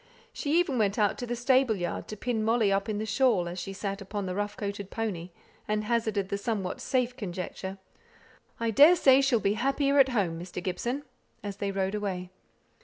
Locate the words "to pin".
2.07-2.43